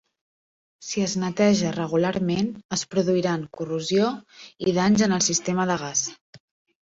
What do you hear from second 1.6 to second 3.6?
regularment, es produiran